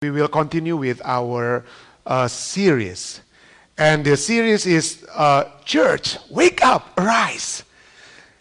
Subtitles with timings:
[0.00, 1.64] we will continue with our
[2.06, 3.20] uh, series.
[3.76, 7.64] And the series is uh, Church, Wake Up, Arise.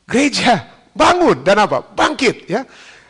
[0.05, 1.81] Gereja, bangun dan apa?
[1.81, 2.61] Bangkit, ya.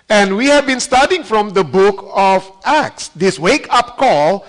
[0.07, 3.11] And we have been studying from the book of Acts.
[3.11, 4.47] This wake up call,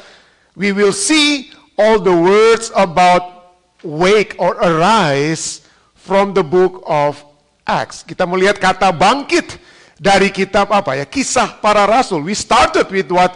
[0.54, 5.66] we will see all the words about wake or arise
[5.98, 7.18] from the book of
[7.66, 8.06] Acts.
[8.06, 9.58] Kita melihat kata bangkit
[9.98, 11.02] dari kitab apa ya?
[11.02, 12.22] Kisah para rasul.
[12.22, 13.34] We started with what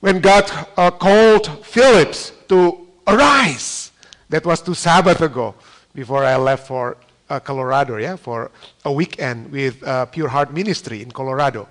[0.00, 3.92] when God uh, called Phillips to arise.
[4.28, 5.54] That was two Sabbath ago
[5.94, 6.96] before I left for
[7.28, 8.50] uh, Colorado, yeah, for
[8.84, 11.68] a weekend with uh, Pure Heart Ministry in Colorado.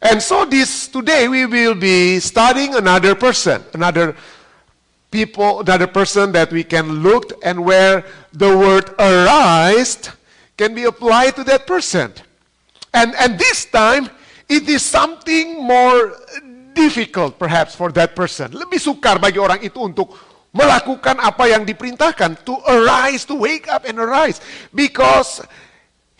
[0.00, 4.16] And so this today we will be studying another person, another
[5.10, 10.10] people, another person that we can look and where the word arise
[10.56, 12.12] can be applied to that person.
[12.92, 14.10] And, and this time
[14.48, 16.16] it is something more
[16.74, 18.52] difficult perhaps for that person.
[18.52, 20.12] Lebih sukar bagi orang itu untuk
[20.52, 22.44] melakukan apa yang diperintahkan.
[22.44, 24.40] To arise, to wake up and arise.
[24.72, 25.40] Because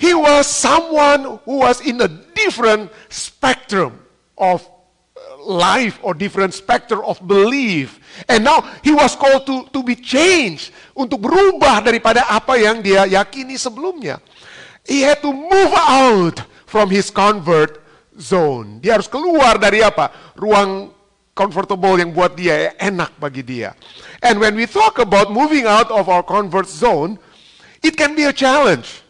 [0.01, 4.01] he was someone who was in a different spectrum
[4.41, 4.65] of
[5.43, 8.01] life or different spectrum of belief.
[8.31, 10.73] And now he was called to, to be changed.
[10.97, 14.23] Untuk berubah daripada apa yang dia yakini sebelumnya.
[14.87, 17.82] He had to move out from his convert
[18.19, 18.81] zone.
[18.81, 20.13] Dia harus keluar dari apa?
[20.37, 20.93] Ruang
[21.33, 23.73] comfortable yang buat dia enak bagi dia.
[24.21, 27.17] And when we talk about moving out of our comfort zone,
[27.81, 29.01] it can be a challenge.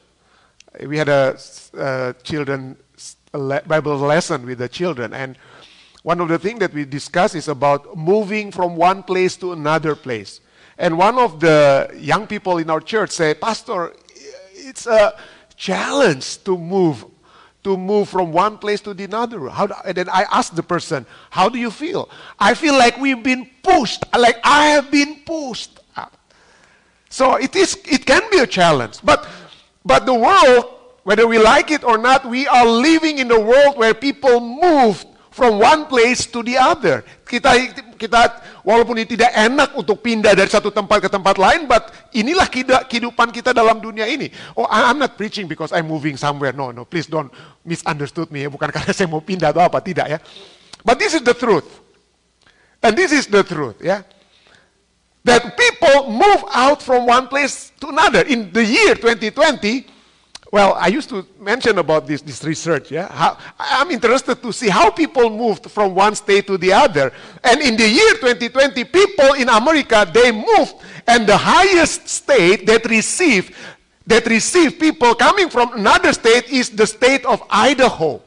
[0.86, 1.36] We had a
[2.22, 2.78] children
[3.66, 5.36] Bible lesson with the children, and
[6.02, 9.96] one of the things that we discuss is about moving from one place to another
[9.96, 10.40] place.
[10.76, 13.92] And one of the young people in our church say, Pastor,
[14.52, 15.14] it's a
[15.56, 17.04] challenge to move
[17.64, 19.48] to move from one place to the other.
[19.48, 22.08] How do, and then I asked the person, How do you feel?
[22.38, 25.78] I feel like we've been pushed, like I have been pushed.
[27.12, 29.00] So it, is, it can be a challenge.
[29.04, 29.28] But,
[29.84, 30.64] but the world,
[31.04, 35.04] whether we like it or not, we are living in a world where people move
[35.30, 37.04] from one place to the other.
[37.26, 37.68] Kita
[38.00, 42.46] kita walaupun ini tidak enak untuk pindah dari satu tempat ke tempat lain, but inilah
[42.86, 44.30] kehidupan kita dalam dunia ini.
[44.54, 46.54] Oh, I'm not preaching because I'm moving somewhere.
[46.54, 47.30] No, no, please don't
[47.66, 48.46] misunderstood me.
[48.46, 50.18] Bukan karena saya mau pindah atau apa, tidak ya.
[50.82, 51.66] But this is the truth.
[52.82, 54.02] And this is the truth, ya.
[55.22, 58.26] That people move out from one place to another.
[58.26, 59.86] In the year 2020,
[60.52, 62.92] Well, I used to mention about this, this research.
[62.92, 63.08] Yeah?
[63.08, 67.10] How, I'm interested to see how people moved from one state to the other.
[67.42, 70.74] And in the year 2020, people in America, they moved.
[71.08, 73.54] And the highest state that received,
[74.06, 78.20] that received people coming from another state is the state of Idaho.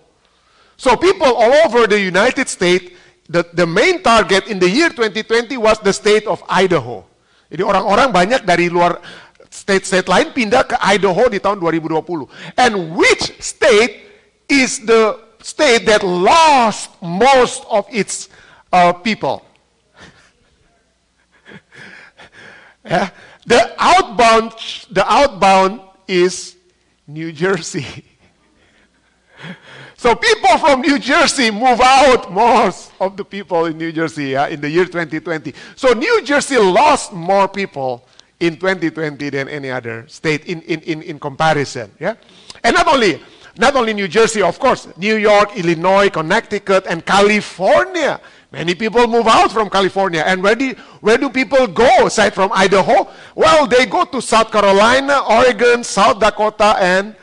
[0.77, 2.89] So people all over the United States,
[3.29, 7.05] the, the main target in the year 2020 was the state of Idaho.
[7.53, 8.97] Jadi orang-orang banyak dari luar
[9.49, 12.27] state-state lain pindah ke Idaho di tahun 2020.
[12.57, 14.05] And which state
[14.49, 18.29] is the state that lost most of its
[18.73, 19.45] uh, people?
[22.85, 23.09] yeah.
[23.45, 24.53] The outbound,
[24.89, 26.55] the outbound is
[27.07, 28.05] New Jersey.
[30.05, 34.61] So people from New Jersey move out most of the people in New Jersey in
[34.61, 35.51] the year 2020.
[35.75, 38.07] So New Jersey lost more people
[38.39, 41.91] in 2020 than any other state in, in, in, in comparison.
[41.99, 42.15] Yeah?
[42.63, 43.21] And not only,
[43.57, 48.19] not only New Jersey, of course, New York, Illinois, Connecticut, and California.
[48.51, 50.23] Many people move out from California.
[50.25, 53.07] And where do, where do people go aside from Idaho?
[53.35, 57.15] Well, they go to South Carolina, Oregon, South Dakota, and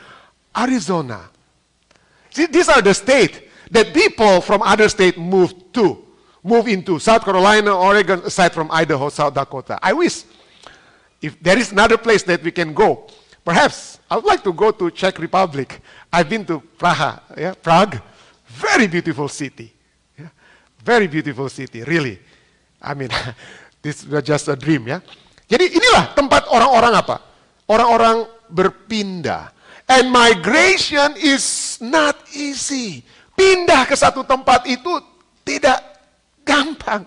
[0.56, 1.28] Arizona.
[2.30, 3.40] See, these are the states
[3.70, 6.04] that people from other states move to,
[6.42, 6.98] move into.
[6.98, 9.78] South Carolina, Oregon, aside from Idaho, South Dakota.
[9.82, 10.24] I wish
[11.22, 13.06] if there is another place that we can go,
[13.44, 15.80] perhaps I would like to go to Czech Republic.
[16.12, 18.02] I've been to Praha, yeah, Prague,
[18.44, 19.72] very beautiful city,
[20.18, 20.28] yeah?
[20.84, 22.18] very beautiful city, really.
[22.82, 23.08] I mean,
[23.82, 25.00] this was just a dream, ya.
[25.46, 27.16] Jadi inilah tempat orang-orang apa?
[27.70, 29.54] Orang-orang berpindah.
[29.86, 33.04] And migration is not easy.
[33.36, 34.90] Pindah ke satu tempat itu
[35.44, 35.78] tidak
[36.42, 37.06] gampang.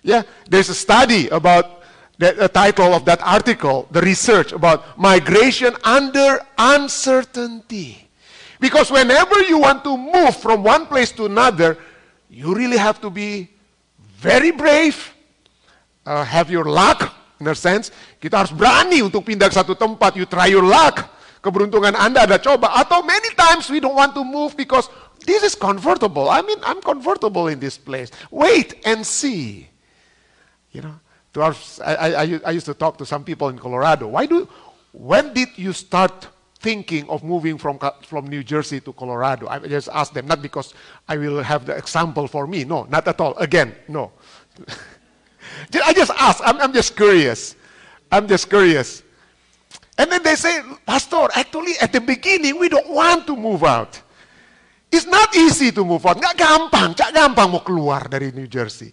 [0.00, 1.79] Ya, yeah, there's a study about
[2.20, 8.08] the, title of that article, the research about migration under uncertainty.
[8.60, 11.78] Because whenever you want to move from one place to another,
[12.28, 13.48] you really have to be
[14.18, 15.14] very brave,
[16.04, 17.88] uh, have your luck, in a sense.
[18.20, 20.12] Kita harus berani untuk pindah ke satu tempat.
[20.12, 21.08] You try your luck.
[21.40, 22.76] Keberuntungan Anda ada coba.
[22.76, 24.92] Atau many times we don't want to move because
[25.24, 26.28] this is comfortable.
[26.28, 28.12] I mean, I'm comfortable in this place.
[28.28, 29.72] Wait and see.
[30.76, 31.00] You know,
[31.32, 31.54] to our,
[31.84, 34.08] I, I, I used to talk to some people in Colorado.
[34.08, 34.48] Why do,
[34.92, 36.28] when did you start
[36.58, 39.48] thinking of moving from, from New Jersey to Colorado?
[39.48, 40.74] I just asked them, not because
[41.08, 42.64] I will have the example for me.
[42.64, 43.36] No, not at all.
[43.38, 44.12] Again, no.
[45.84, 46.42] I just ask.
[46.44, 47.54] I'm, I'm just curious.
[48.10, 49.02] I'm just curious.
[49.96, 54.00] And then they say, Pastor, actually at the beginning we don't want to move out.
[54.90, 56.18] It's not easy to move out.
[56.18, 58.90] Nggak gampang, nggak gampang mau keluar dari New Jersey.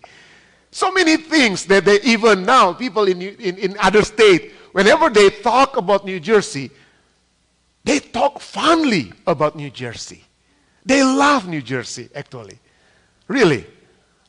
[0.72, 5.30] So many things that they even now, people in, in, in other state, whenever they
[5.30, 6.72] talk about New Jersey,
[7.84, 10.24] they talk fondly about New Jersey.
[10.86, 12.60] They love New Jersey, actually.
[13.28, 13.66] Really.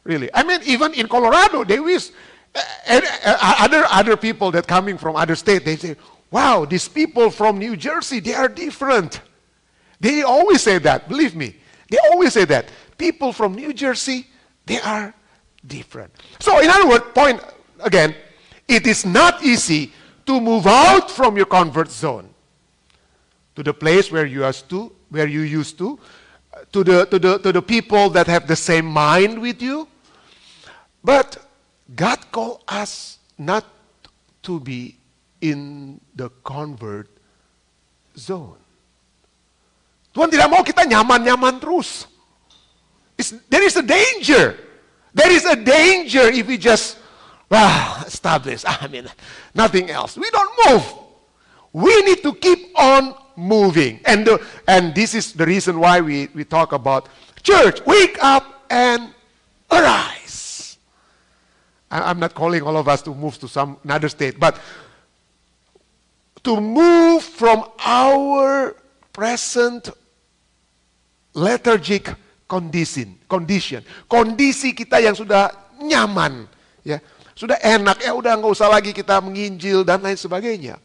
[0.04, 0.30] Really.
[0.32, 2.10] I mean, even in Colorado, they wish,
[2.54, 5.96] uh, uh, other, other people that coming from other state, they say,
[6.30, 9.20] wow, these people from New Jersey, they are different.
[10.00, 11.56] They always say that, believe me.
[11.90, 12.68] They always say that.
[12.96, 14.26] People from New Jersey,
[14.66, 15.14] they are
[15.68, 16.10] different.
[16.40, 17.40] So, in other words, point
[17.80, 18.14] again,
[18.66, 19.92] it is not easy
[20.26, 22.28] to move out from your comfort zone
[23.54, 25.98] to the place where you used to, where you used to,
[26.72, 29.88] to the, to the, to the people that have the same mind with you.
[31.02, 31.38] But
[31.94, 33.64] God called us not
[34.42, 34.96] to be
[35.40, 37.08] in the convert
[38.16, 38.58] zone.
[40.12, 42.10] Tuhan tidak mau kita nyaman-nyaman terus.
[43.16, 44.67] It's, there is a danger.
[45.18, 46.96] There is a danger if we just,
[47.50, 48.62] well, establish.
[48.66, 49.08] I mean,
[49.52, 50.16] nothing else.
[50.16, 50.94] We don't move.
[51.72, 53.98] We need to keep on moving.
[54.04, 57.08] And, the, and this is the reason why we, we talk about
[57.42, 59.12] church, wake up and
[59.72, 60.78] arise.
[61.90, 64.60] I'm not calling all of us to move to some another state, but
[66.44, 68.76] to move from our
[69.12, 69.90] present
[71.34, 72.14] lethargic
[72.48, 73.84] condition, condition.
[74.08, 76.48] Kondisi kita yang sudah nyaman,
[76.82, 76.98] ya.
[77.38, 80.82] Sudah enak, ya udah nggak usah lagi kita menginjil dan lain sebagainya.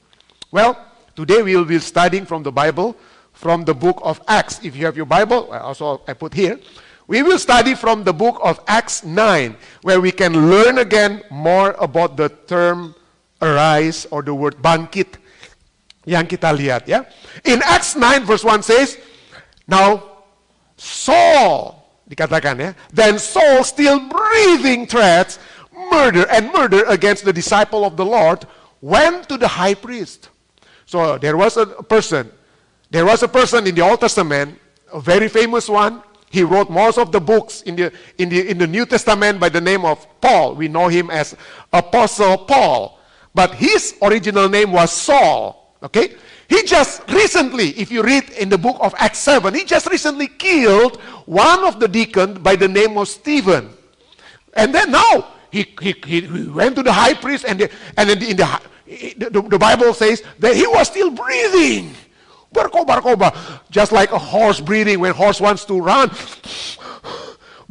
[0.53, 0.77] Well,
[1.17, 2.93] today we will be studying from the Bible,
[3.33, 4.61] from the book of Acts.
[4.61, 6.61] If you have your Bible, also I put here.
[7.09, 11.73] We will study from the book of Acts 9, where we can learn again more
[11.81, 12.93] about the term
[13.41, 15.19] arise or the word bangkit
[16.05, 17.03] yang kita lihat ya.
[17.43, 19.01] In Acts 9 verse 1 says,
[19.65, 20.12] Now
[20.77, 21.79] Saul,
[22.09, 25.39] dikatakan ya, then Saul still breathing threats,
[25.91, 28.45] murder and murder against the disciple of the Lord,
[28.81, 30.29] went to the high priest.
[30.85, 32.31] So there was a person,
[32.89, 34.59] there was a person in the Old Testament,
[34.91, 36.03] a very famous one.
[36.29, 39.49] He wrote most of the books in the, in the, in the New Testament by
[39.49, 40.55] the name of Paul.
[40.55, 41.35] We know him as
[41.71, 42.99] Apostle Paul.
[43.35, 45.75] But his original name was Saul.
[45.81, 46.15] Okay?
[46.49, 50.27] He just recently, if you read in the book of Acts 7, he just recently
[50.27, 53.69] killed one of the deacons by the name of Stephen.
[54.53, 58.37] And then now he, he, he went to the high priest, and, the, and in,
[58.37, 58.61] the,
[59.17, 61.93] the, the, Bible says that he was still breathing.
[62.53, 66.09] Berkobar, kobar, just like a horse breathing when horse wants to run.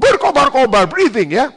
[0.01, 1.51] Berkobar, kobar, breathing, yeah?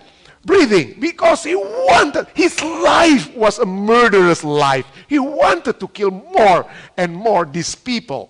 [0.46, 4.86] Breathing because he wanted, his life was a murderous life.
[5.10, 8.30] He wanted to kill more and more these people.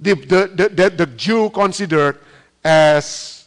[0.00, 2.20] The, the, the, the, Jew considered
[2.64, 3.46] as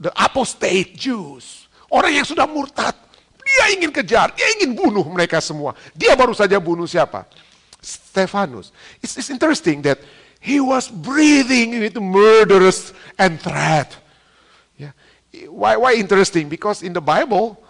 [0.00, 1.70] the apostate Jews.
[1.86, 2.98] Orang yang sudah murtad.
[3.38, 5.72] Dia ingin kejar, dia ingin bunuh mereka semua.
[5.96, 7.24] Dia baru saja bunuh siapa?
[7.80, 8.74] Stephanus.
[9.00, 10.02] It's, it's interesting that
[10.42, 13.96] he was breathing with murderous and threat
[15.46, 16.48] why, why interesting?
[16.48, 17.62] Because in the Bible,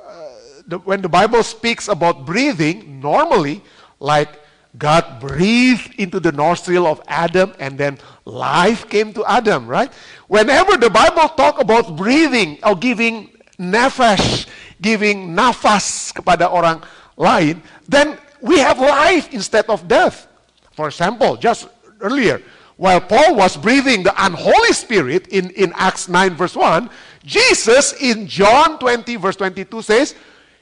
[0.00, 0.28] uh,
[0.66, 3.62] the, when the Bible speaks about breathing, normally,
[4.00, 4.28] like
[4.76, 9.92] God breathed into the nostril of Adam and then life came to Adam, right?
[10.28, 14.46] Whenever the Bible talk about breathing or giving nefesh,
[14.80, 16.82] giving nafas kepada orang
[17.16, 20.26] lain, then we have life instead of death.
[20.72, 21.68] For example, just
[22.00, 22.40] earlier,
[22.76, 26.90] while Paul was breathing the unholy spirit in, in Acts 9, verse 1,
[27.24, 30.14] Jesus in John 20, verse 22 says,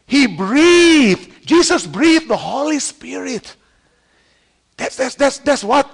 [0.07, 3.57] He breathed, Jesus breathed the Holy Spirit.
[4.76, 5.90] That's, that's, that's, that's what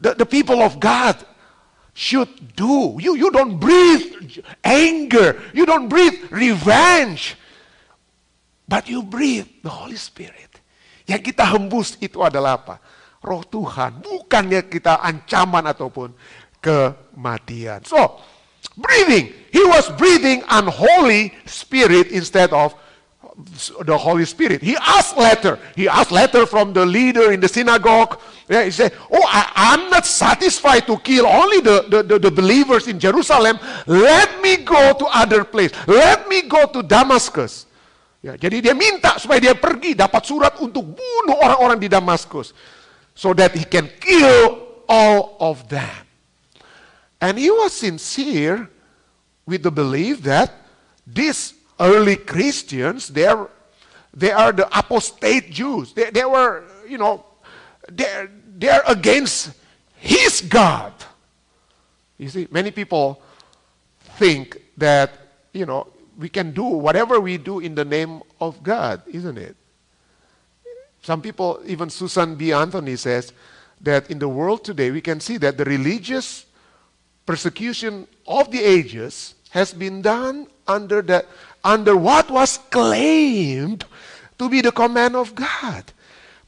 [0.00, 1.16] the, the people of God
[1.94, 2.98] should do.
[3.00, 7.36] You, you don't breathe anger, you don't breathe revenge,
[8.68, 10.60] but you breathe the Holy Spirit.
[11.06, 12.80] Yang kita hembus itu adalah apa?
[13.24, 16.12] Roh Tuhan, bukannya kita ancaman ataupun
[16.60, 17.80] kematian.
[17.88, 18.20] So,
[18.76, 19.32] breathing.
[19.48, 22.76] He was breathing unholy spirit instead of
[23.82, 24.62] the Holy Spirit.
[24.62, 25.58] He asked letter.
[25.74, 28.20] He asked letter from the leader in the synagogue.
[28.48, 32.30] Yeah, he said, Oh, I, am not satisfied to kill only the, the, the, the,
[32.30, 33.58] believers in Jerusalem.
[33.86, 35.72] Let me go to other place.
[35.88, 37.66] Let me go to Damascus.
[38.24, 42.56] Ya, jadi dia minta supaya dia pergi dapat surat untuk bunuh orang-orang di Damaskus.
[43.14, 46.06] So that he can kill all of them.
[47.20, 48.68] And he was sincere
[49.46, 50.52] with the belief that
[51.06, 53.50] these early Christians, they are,
[54.12, 55.92] they are the apostate Jews.
[55.92, 57.24] They, they were, you know,
[57.90, 59.52] they're, they're against
[59.96, 60.92] his God.
[62.18, 63.20] You see, many people
[64.18, 65.10] think that,
[65.52, 69.56] you know, we can do whatever we do in the name of God, isn't it?
[71.04, 72.56] Some people, even Susan B.
[72.56, 73.36] Anthony says
[73.84, 76.48] that in the world today, we can see that the religious
[77.28, 81.28] persecution of the ages has been done under the
[81.60, 83.84] under what was claimed
[84.40, 85.84] to be the command of God.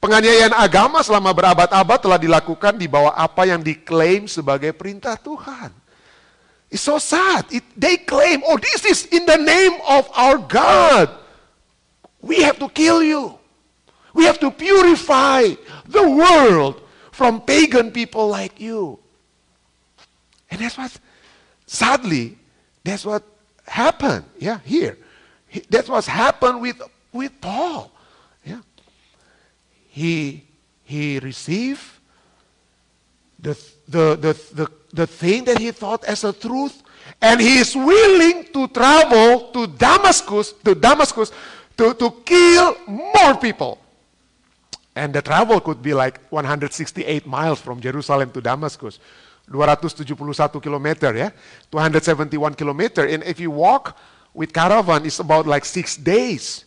[0.00, 5.68] Penganiayaan agama selama berabad-abad telah dilakukan di bawah apa yang diklaim sebagai perintah Tuhan.
[6.72, 7.44] It's so sad.
[7.52, 11.12] It, they claim, oh, this is in the name of our God.
[12.24, 13.35] We have to kill you.
[14.16, 15.54] We have to purify
[15.84, 16.80] the world
[17.12, 18.98] from pagan people like you.
[20.50, 20.96] And that's what,
[21.66, 22.38] sadly,
[22.82, 23.22] that's what
[23.66, 24.24] happened.
[24.38, 24.96] Yeah, here.
[25.68, 26.80] That's what's happened with,
[27.12, 27.92] with Paul.
[28.42, 28.60] Yeah.
[29.88, 30.44] He,
[30.84, 31.84] he received
[33.38, 33.52] the,
[33.86, 36.82] the, the, the, the thing that he thought as a truth,
[37.20, 41.30] and he is willing to travel to Damascus, to Damascus,
[41.76, 43.78] to, to kill more people.
[44.96, 48.98] And the travel could be like 168 miles from Jerusalem to Damascus.
[49.52, 51.30] 271 kilometer ya,
[51.70, 53.04] 271 kilometer.
[53.06, 53.96] And if you walk
[54.34, 56.64] with caravan it's about like six days.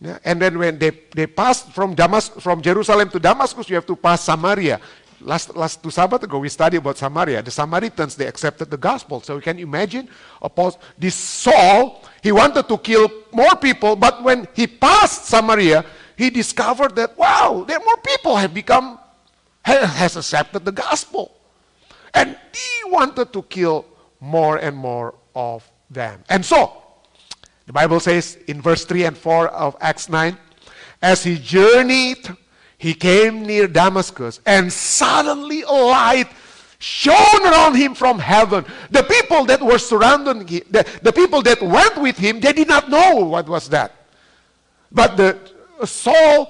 [0.00, 0.18] Yeah?
[0.22, 3.96] And then when they, they pass from, Damas, from Jerusalem to Damascus, you have to
[3.96, 4.78] pass Samaria.
[5.22, 7.42] Last, last two Sabbath ago, we studied about Samaria.
[7.42, 9.22] The Samaritans, they accepted the gospel.
[9.22, 10.08] So you can imagine
[10.42, 15.86] Apostle, this Saul, he wanted to kill more people, but when he passed Samaria,
[16.16, 18.98] he discovered that, wow, there more people have become,
[19.62, 21.36] has accepted the gospel.
[22.14, 23.84] And he wanted to kill
[24.20, 26.24] more and more of them.
[26.28, 26.82] And so,
[27.66, 30.36] the Bible says in verse 3 and 4 of Acts 9,
[31.02, 32.28] as he journeyed,
[32.78, 36.28] he came near Damascus, and suddenly a light
[36.78, 38.64] shone around him from heaven.
[38.90, 42.68] The people that were surrounding him, the, the people that went with him, they did
[42.68, 43.94] not know what was that.
[44.92, 45.38] But the
[45.84, 46.48] Saul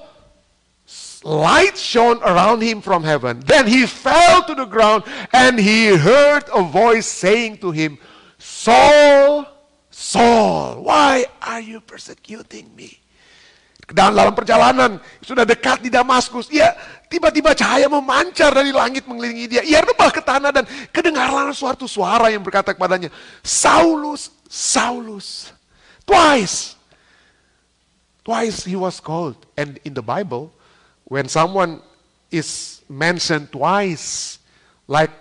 [1.23, 3.43] light shone around him from heaven.
[3.43, 5.03] Then he fell to the ground
[5.33, 7.99] and he heard a voice saying to him,
[8.37, 9.43] Saul,
[9.91, 13.01] Saul, why are you persecuting me?
[13.87, 16.75] Dan dalam perjalanan sudah dekat di Damaskus, ya
[17.07, 19.63] tiba-tiba cahaya memancar dari langit mengelilingi dia.
[19.63, 23.07] Ia rebah ke tanah dan kedengarlah suatu suara yang berkata kepadanya,
[23.39, 25.55] Saulus, Saulus.
[26.03, 26.76] Twice.
[28.27, 29.37] Twice he was called.
[29.55, 30.51] And in the Bible,
[31.05, 31.79] when someone
[32.29, 34.39] is mentioned twice,
[34.85, 35.11] like,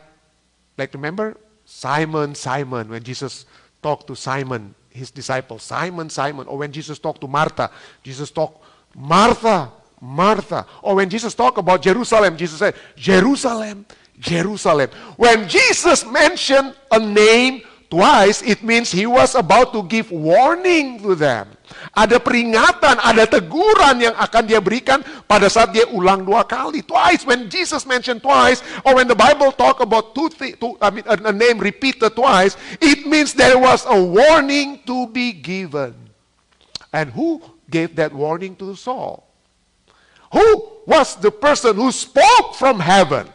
[0.77, 3.47] like remember Simon, Simon, when Jesus
[3.81, 6.49] talked to Simon, his disciple, Simon, Simon.
[6.49, 7.71] Or when Jesus talked to Martha,
[8.03, 8.65] Jesus talked,
[8.97, 9.71] Martha,
[10.01, 10.67] Martha.
[10.83, 13.87] Or when Jesus talked about Jerusalem, Jesus said, Jerusalem,
[14.19, 14.91] Jerusalem.
[15.15, 21.15] When Jesus mentioned a name twice, it means he was about to give warning to
[21.15, 21.51] them.
[21.97, 26.85] Ada peringatan, ada teguran yang akan dia berikan pada saat dia ulang dua kali.
[26.85, 31.05] Twice, when Jesus mentioned twice, or when the Bible talk about two, two I mean,
[31.07, 35.97] a name repeated twice, it means there was a warning to be given.
[36.93, 39.27] And who gave that warning to Saul?
[40.33, 40.47] Who
[40.87, 43.29] was the person who spoke from heaven?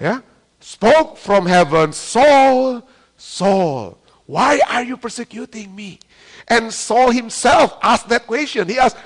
[0.00, 0.20] Yeah?
[0.60, 2.84] Spoke from heaven, Saul,
[3.20, 6.00] Saul, why are you persecuting me?
[6.48, 8.66] And Saul himself asked that question.
[8.66, 8.96] He asked,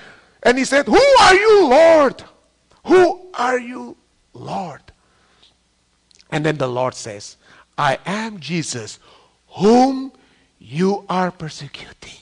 [0.44, 2.22] and he said, Who are you, Lord?
[2.86, 3.96] Who are you,
[4.32, 4.82] Lord?
[6.30, 7.36] And then the Lord says,
[7.76, 9.00] I am Jesus,
[9.48, 10.12] whom
[10.60, 12.18] you are persecuting.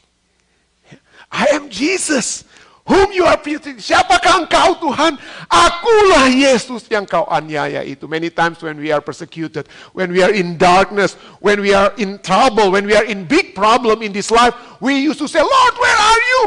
[1.30, 2.44] I am Jesus,
[2.82, 3.78] Whom you are persecuting.
[3.78, 5.14] Siapakah engkau Tuhan?
[5.46, 8.10] Akulah Yesus yang kau aniaya itu.
[8.10, 12.18] Many times when we are persecuted, when we are in darkness, when we are in
[12.18, 14.50] trouble, when we are in big problem in this life,
[14.82, 16.42] we used to say, Lord, where are you?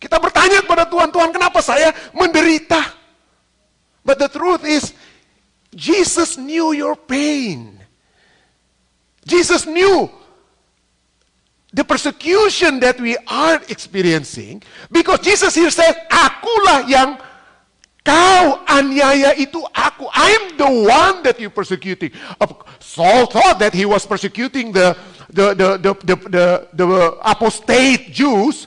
[0.00, 2.80] Kita bertanya kepada Tuhan, Tuhan kenapa saya menderita?
[4.04, 4.92] But the truth is,
[5.72, 7.80] Jesus knew your pain.
[9.24, 10.12] Jesus knew
[11.72, 17.18] the persecution that we are experiencing because Jesus here said, Akulah yang
[18.02, 20.08] kau aniaya itu aku.
[20.12, 22.10] I'm the one that you're persecuting.
[22.80, 24.96] Saul thought that he was persecuting the
[25.30, 26.88] the the the the, the, the
[27.22, 28.66] apostate Jews,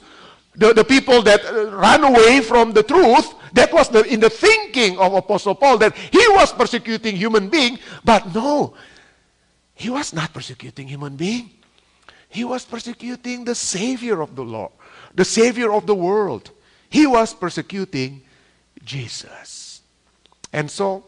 [0.55, 3.35] the, the people that uh, ran away from the truth.
[3.53, 7.77] That was the, in the thinking of Apostle Paul that he was persecuting human being,
[8.03, 8.73] but no,
[9.75, 11.51] he was not persecuting human being.
[12.33, 14.73] He was persecuting the Savior of the Lord,
[15.13, 16.49] the Savior of the world.
[16.89, 18.25] He was persecuting
[18.81, 19.81] Jesus.
[20.49, 21.05] And so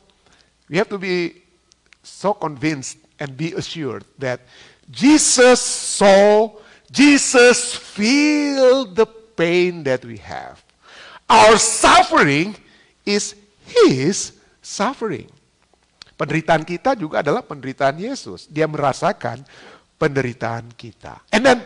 [0.70, 1.42] we have to be
[2.06, 4.46] so convinced and be assured that
[4.94, 6.62] Jesus saw,
[6.94, 10.62] Jesus feel the pain that we have.
[11.26, 12.54] Our suffering
[13.02, 13.34] is
[13.66, 15.34] His suffering.
[16.16, 18.46] Penderitaan kita juga adalah penderitaan Yesus.
[18.46, 19.42] Dia merasakan
[20.00, 21.22] penderitaan kita.
[21.32, 21.64] And then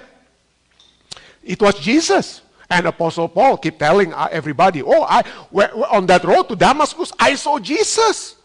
[1.44, 5.26] it was Jesus and Apostle Paul keep telling uh, everybody, "Oh, I
[5.90, 8.36] on that road to Damascus, I saw Jesus."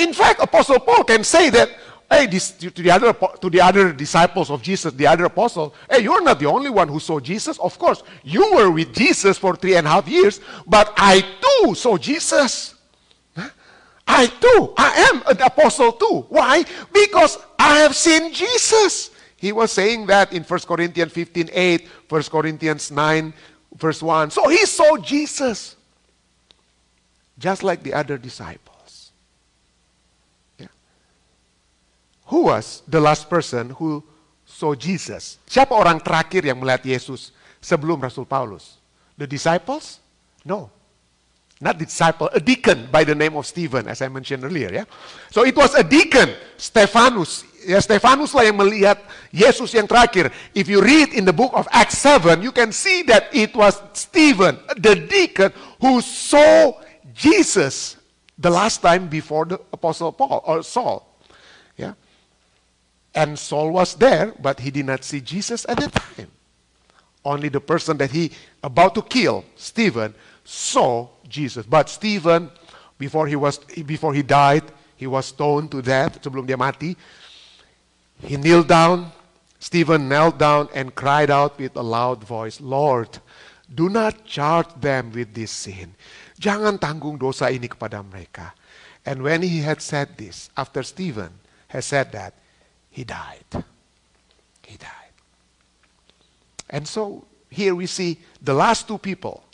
[0.00, 1.70] In fact, Apostle Paul can say that,
[2.10, 6.02] "Hey, this, to the other to the other disciples of Jesus, the other apostle, hey,
[6.02, 7.58] you're not the only one who saw Jesus.
[7.58, 11.74] Of course, you were with Jesus for three and a half years, but I too
[11.74, 12.74] saw Jesus."
[14.10, 16.26] I too, I am an apostle too.
[16.28, 16.66] Why?
[16.92, 19.14] Because I have seen Jesus.
[19.36, 23.32] He was saying that in 1 Corinthians 15 8, 1 Corinthians 9,
[23.78, 24.30] verse 1.
[24.34, 25.76] So he saw Jesus.
[27.38, 29.12] Just like the other disciples.
[30.58, 30.74] Yeah.
[32.26, 34.02] Who was the last person who
[34.44, 35.38] saw Jesus?
[35.46, 37.30] Siapa orang terakhir yang melihat Yesus
[37.62, 38.76] sebelum Rasul Paulus?
[39.16, 40.02] The disciples?
[40.44, 40.79] No
[41.60, 44.72] not disciple, a deacon by the name of Stephen, as I mentioned earlier.
[44.72, 44.84] Yeah?
[45.30, 47.44] So it was a deacon, Stephanus.
[47.68, 48.96] Ya, Stephanus lah yang melihat
[49.28, 50.32] Yesus yang terakhir.
[50.56, 53.76] If you read in the book of Acts 7, you can see that it was
[53.92, 55.52] Stephen, the deacon,
[55.84, 56.80] who saw
[57.12, 58.00] Jesus
[58.40, 61.04] the last time before the apostle Paul or Saul.
[61.76, 61.92] Yeah?
[63.14, 66.32] And Saul was there, but he did not see Jesus at that time.
[67.22, 68.32] Only the person that he
[68.64, 71.66] about to kill, Stephen, saw Jesus.
[71.66, 72.50] But Stephen,
[72.98, 74.64] before he, was, before he died,
[74.96, 76.96] he was stoned to death sebelum dia mati.
[78.20, 79.12] He kneeled down.
[79.58, 83.20] Stephen knelt down and cried out with a loud voice, Lord,
[83.72, 85.94] do not charge them with this sin.
[86.40, 88.56] Jangan tanggung dosa ini kepada mereka.
[89.04, 91.32] And when he had said this, after Stephen
[91.68, 92.34] had said that,
[92.88, 93.44] he died.
[94.64, 95.12] He died.
[96.68, 99.44] And so here we see the last two people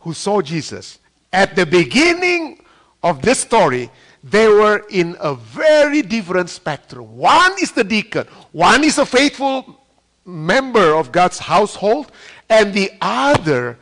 [0.00, 0.98] who saw Jesus,
[1.32, 2.64] at the beginning
[3.02, 3.90] of this story,
[4.22, 7.16] they were in a very different spectrum.
[7.16, 9.80] One is the deacon, one is a faithful
[10.24, 12.12] member of God's household,
[12.48, 13.78] and the other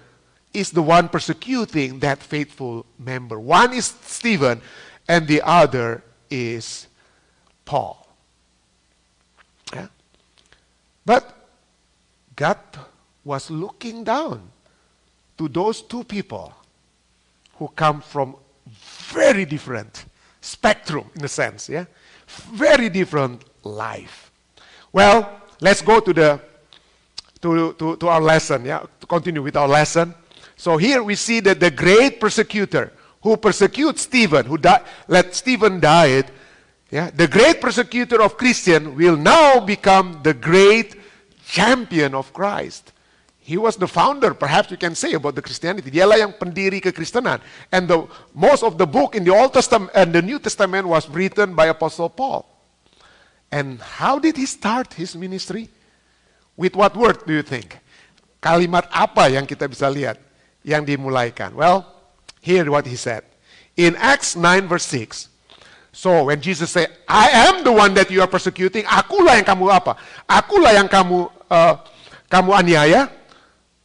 [0.55, 3.39] is the one persecuting that faithful member.
[3.39, 4.61] One is Stephen,
[5.09, 6.87] and the other is
[7.65, 8.07] Paul.
[9.75, 9.89] Yeah?
[11.05, 11.35] But
[12.35, 12.59] God
[13.25, 14.51] was looking down
[15.39, 16.53] to those two people
[17.57, 18.37] who come from
[19.09, 20.05] very different
[20.41, 21.87] spectrum in a sense, yeah?
[22.53, 24.31] Very different life.
[24.93, 26.41] Well, let's go to the
[27.41, 30.13] to, to, to our lesson, yeah, to continue with our lesson.
[30.57, 35.79] So here we see that the great persecutor who persecutes Stephen, who di- let Stephen
[35.79, 36.33] died,
[36.91, 40.97] yeah, the great persecutor of Christian will now become the great
[41.47, 42.93] champion of Christ.
[43.49, 45.89] He was the founder, perhaps you can say, about the Christianity.
[45.89, 47.41] Dialah yang pendiri kekristenan.
[47.73, 48.05] And the,
[48.37, 51.73] most of the book in the Old Testament and the New Testament was written by
[51.73, 52.45] Apostle Paul.
[53.49, 55.73] And how did he start his ministry?
[56.61, 57.81] With what word do you think?
[58.45, 60.21] Kalimat apa yang kita bisa lihat
[60.61, 61.57] yang dimulaikan?
[61.57, 61.89] Well,
[62.45, 63.25] here what he said.
[63.81, 65.33] In Acts 9 verse 6,
[65.97, 69.73] so when Jesus said, I am the one that you are persecuting, akulah yang kamu
[69.73, 69.97] apa?
[70.29, 71.81] Akulah yang kamu uh,
[72.29, 73.09] kamu aniaya,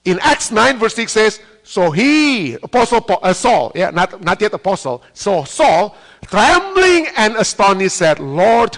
[0.06, 4.42] in Acts 9, verse 6 says, So he, Apostle Paul, uh, Saul, yeah, not, not
[4.42, 8.78] yet apostle, so Saul, trembling and astonished, said, Lord,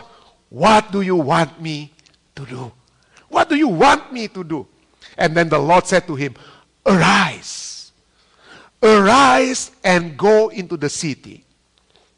[0.49, 1.91] what do you want me
[2.35, 2.71] to do?
[3.29, 4.67] What do you want me to do?
[5.17, 6.35] And then the Lord said to him,
[6.85, 7.91] Arise,
[8.83, 11.43] arise and go into the city,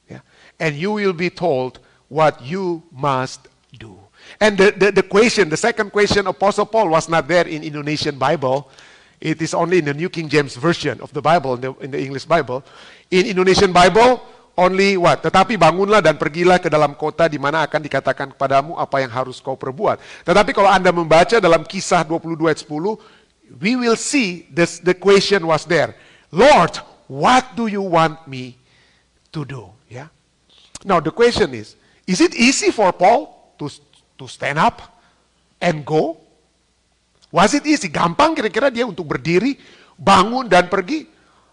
[0.10, 0.20] yeah,
[0.60, 3.48] and you will be told what you must
[3.80, 3.98] do.
[4.42, 8.18] And the, the, the question, the second question, Apostle Paul was not there in Indonesian
[8.18, 8.70] Bible.
[9.18, 11.90] It is only in the New King James Version of the Bible, in the, in
[11.92, 12.62] the English Bible.
[13.10, 14.22] In Indonesian Bible,
[14.58, 15.26] only what?
[15.26, 19.42] Tetapi bangunlah dan pergilah ke dalam kota di mana akan dikatakan kepadamu apa yang harus
[19.42, 19.98] kau perbuat.
[20.22, 25.46] Tetapi kalau Anda membaca dalam kisah 22 ayat 10, we will see this, the question
[25.46, 25.98] was there.
[26.30, 26.78] Lord,
[27.10, 28.58] what do you want me
[29.34, 29.74] to do?
[29.90, 30.14] Yeah.
[30.86, 31.74] Now the question is,
[32.06, 33.70] is it easy for Paul to,
[34.22, 35.02] to stand up
[35.62, 36.22] and go?
[37.32, 37.92] Was it easy?
[37.92, 39.60] Gampang kira-kira dia untuk berdiri,
[40.00, 41.08] bangun dan pergi?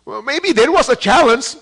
[0.04, 1.58] Maybe there was a challenge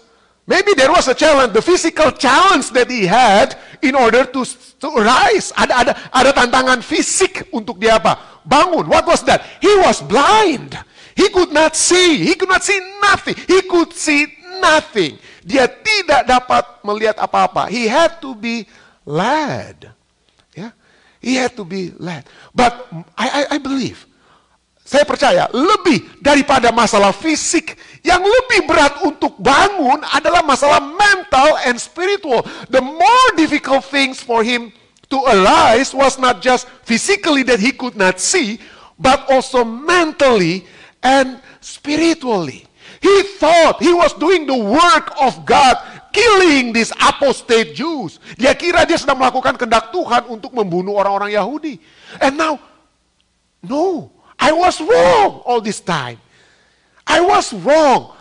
[0.46, 4.42] Maybe there was a challenge, the physical challenge that he had in order to,
[4.82, 5.54] to rise.
[5.54, 8.42] Ada, ada, ada tantangan fisik untuk dia apa?
[8.42, 8.90] Bangun.
[8.90, 9.46] What was that?
[9.62, 10.74] He was blind.
[11.14, 12.26] He could not see.
[12.26, 13.38] He could not see nothing.
[13.46, 14.26] He could see
[14.58, 15.14] nothing.
[15.46, 17.70] Dia tidak dapat melihat apa-apa.
[17.70, 18.66] He had to be
[19.06, 19.94] led.
[21.22, 22.26] He had to be led.
[22.50, 24.10] But I, I, I believe
[24.82, 31.78] saya percaya lebih daripada masalah fisik yang lebih berat untuk bangun adalah masalah mental and
[31.78, 32.42] spiritual.
[32.66, 34.74] The more difficult things for him
[35.08, 38.58] to arise was not just physically that he could not see,
[38.98, 40.66] but also mentally
[41.00, 42.66] and spiritually.
[42.98, 45.78] He thought he was doing the work of God,
[46.12, 48.20] killing these apostate Jews.
[48.36, 51.80] Dia kira dia sedang melakukan kehendak Tuhan untuk membunuh orang-orang Yahudi.
[52.20, 52.60] And now,
[53.64, 54.12] no.
[54.38, 56.20] I was wrong all this time.
[57.06, 58.12] I was wrong.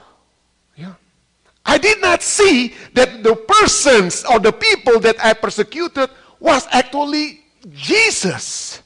[1.65, 7.45] I did not see that the persons or the people that I persecuted was actually
[7.69, 8.81] Jesus.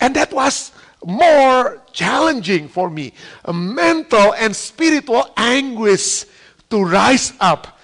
[0.00, 0.72] And that was
[1.04, 3.12] more challenging for me.
[3.44, 6.26] A mental and spiritual anguish
[6.68, 7.75] to rise up.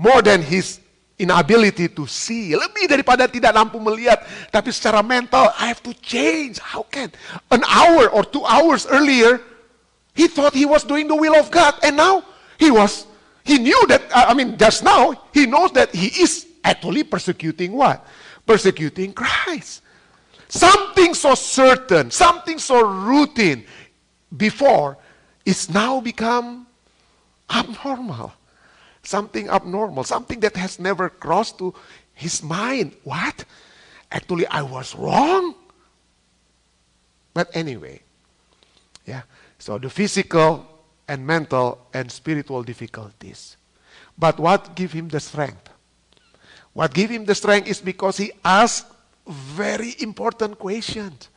[0.00, 0.80] More than his
[1.20, 2.56] inability to see.
[2.56, 6.56] Lebih daripada tidak mampu melihat, tapi secara mental, I have to change.
[6.56, 7.12] How can?
[7.52, 9.44] An hour or two hours earlier,
[10.16, 12.24] he thought he was doing the will of God, and now
[12.56, 13.04] he was,
[13.44, 18.00] he knew that, I mean, just now, he knows that he is actually persecuting what?
[18.48, 19.84] Persecuting Christ.
[20.48, 23.68] Something so certain, something so routine
[24.32, 24.96] before
[25.44, 26.66] is now become
[27.52, 28.32] abnormal
[29.10, 31.74] something abnormal, something that has never crossed to
[32.14, 32.94] his mind.
[33.02, 33.44] What?
[34.10, 35.54] Actually, I was wrong.
[37.34, 38.00] But anyway,
[39.04, 39.22] yeah.
[39.58, 40.66] So the physical
[41.08, 43.56] and mental and spiritual difficulties.
[44.16, 45.68] But what gave him the strength?
[46.72, 48.86] What gave him the strength is because he asked
[49.26, 51.28] very important questions.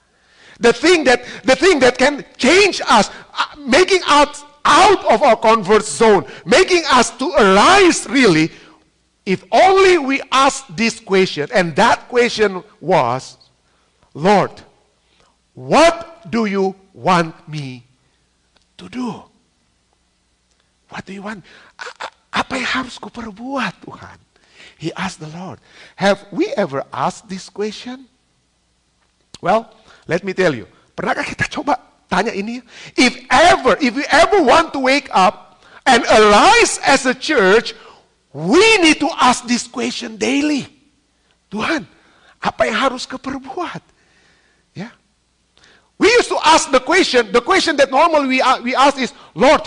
[0.60, 5.36] The thing that the thing that can change us, uh, making us out of our
[5.36, 8.52] comfort zone, making us to arise really,
[9.26, 11.48] if only we ask this question.
[11.54, 13.38] And that question was,
[14.14, 14.52] Lord,
[15.54, 17.84] what do you want me
[18.78, 19.24] to do?
[20.90, 21.44] What do you want?
[22.34, 24.18] Apa yang harus kuperbuat Tuhan?
[24.78, 25.60] He asked the Lord.
[25.96, 28.10] Have we ever asked this question?
[29.42, 29.72] Well,
[30.08, 30.68] let me tell you.
[30.94, 31.80] Pernahkah kita coba
[32.14, 32.62] Tanya ini,
[32.94, 37.74] if ever, if we ever want to wake up and arise as a church,
[38.30, 40.70] we need to ask this question daily.
[41.50, 41.90] Tuhan,
[42.38, 43.82] apa yang harus keperbuat?
[44.78, 44.94] Yeah.
[45.98, 49.66] We used to ask the question, the question that normally we, we ask is, Lord,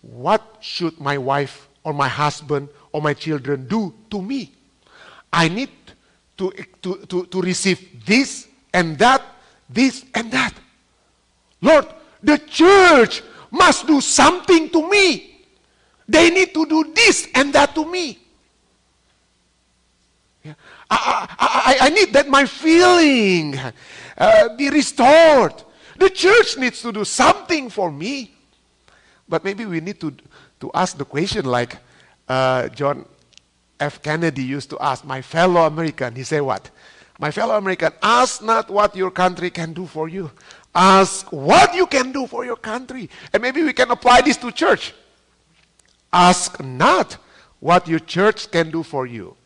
[0.00, 4.48] what should my wife or my husband or my children do to me?
[5.28, 5.68] I need
[6.40, 9.20] to, to, to, to receive this and that,
[9.68, 10.56] this and that.
[11.60, 11.86] Lord,
[12.22, 15.44] the church must do something to me.
[16.08, 18.18] They need to do this and that to me.
[20.42, 20.54] Yeah.
[20.90, 23.56] I, I, I, need that my feeling
[24.16, 25.54] uh, be restored.
[25.98, 28.32] The church needs to do something for me.
[29.28, 30.14] But maybe we need to,
[30.60, 31.76] to ask the question like
[32.26, 33.04] uh, John
[33.78, 34.02] F.
[34.02, 36.14] Kennedy used to ask my fellow American.
[36.14, 36.70] He said, What?
[37.20, 40.30] My fellow American, ask not what your country can do for you,
[40.74, 43.10] Ask what you can do for your country.
[43.32, 44.94] And maybe we can apply this to church.
[46.12, 47.16] Ask not
[47.58, 49.36] what your church can do for you.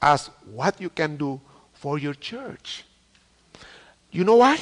[0.00, 1.40] Ask what you can do
[1.72, 2.84] for your church.
[4.10, 4.58] You know why?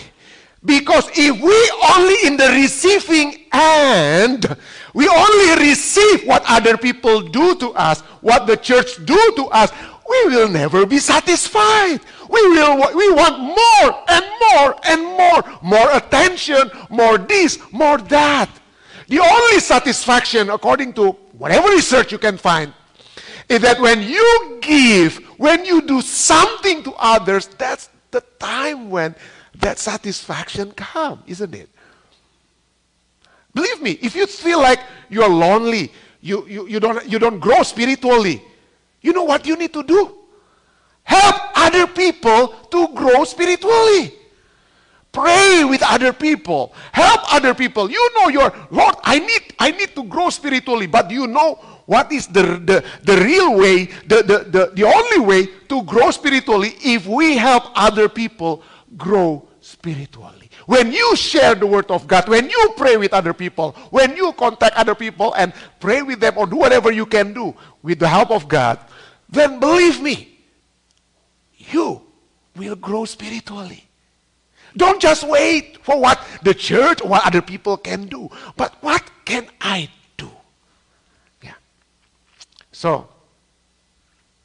[0.64, 4.57] Because if we only in the receiving end,
[4.95, 9.73] we only receive what other people do to us, what the church do to us,
[10.09, 12.01] we will never be satisfied.
[12.33, 18.49] We will we want more and more and more, more attention, more this, more that.
[19.09, 22.73] The only satisfaction, according to whatever research you can find,
[23.51, 29.14] is that when you give, when you do something to others, that's the time when
[29.59, 31.68] that satisfaction comes, isn't it?
[33.53, 35.92] Believe me, if you feel like you're lonely,
[36.23, 38.42] you, you, you, don't, you don't grow spiritually.
[39.03, 40.22] You know what you need to do?
[41.03, 44.15] Help other people to grow spiritually.
[45.12, 46.73] Pray with other people.
[46.93, 47.91] Help other people.
[47.91, 52.11] You know your Lord, I need I need to grow spiritually, but you know what
[52.12, 56.75] is the, the, the real way, the, the, the, the only way to grow spiritually
[56.83, 58.62] if we help other people
[58.97, 60.49] grow spiritually.
[60.67, 64.33] When you share the word of God, when you pray with other people, when you
[64.33, 68.09] contact other people and pray with them or do whatever you can do with the
[68.09, 68.79] help of God,
[69.29, 70.32] then believe me,
[71.73, 72.03] you
[72.57, 73.85] will grow spiritually.
[74.77, 79.03] Don't just wait for what the church or what other people can do, but what
[79.25, 80.31] can I do?
[81.43, 81.55] Yeah.
[82.73, 83.09] So,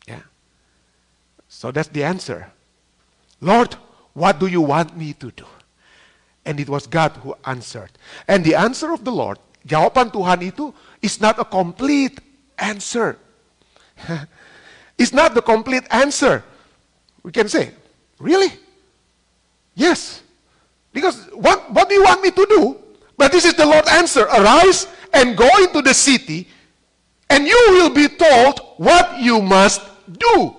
[0.08, 0.22] yeah.
[1.48, 2.52] So that's the answer.
[3.40, 3.76] Lord,
[4.13, 5.46] what do you want me to do?
[6.46, 7.92] And it was God who answered.
[8.28, 9.38] And the answer of the Lord,
[9.68, 12.20] jawaban Tuhan itu is not a complete
[12.58, 13.18] answer.
[14.98, 16.44] it's not the complete answer.
[17.28, 17.72] We can say,
[18.20, 18.54] really?
[19.76, 20.24] Yes.
[20.94, 22.78] Because what, what do you want me to do?
[23.18, 24.22] But this is the Lord's answer.
[24.22, 26.48] Arise and go into the city,
[27.30, 30.56] and you will be told what you must do.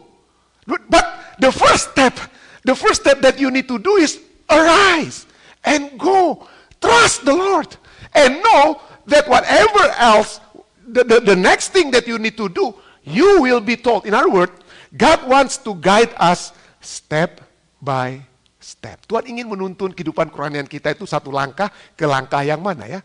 [0.67, 2.21] But the first step,
[2.67, 5.25] the first step that you need to do is arise
[5.65, 6.47] and go.
[6.83, 7.75] Trust the Lord.
[8.13, 10.39] And know that whatever else,
[10.87, 14.05] the, the, the next thing that you need to do, you will be told.
[14.05, 14.53] In other words,
[14.95, 16.53] God wants to guide us
[16.89, 17.45] step
[17.85, 18.25] by
[18.57, 19.05] step.
[19.05, 23.01] Tuhan ingin menuntun kehidupan kerohanian kita itu satu langkah ke langkah yang mana ya?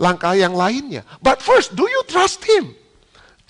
[0.00, 1.04] Langkah yang lainnya.
[1.20, 2.72] But first, do you trust Him?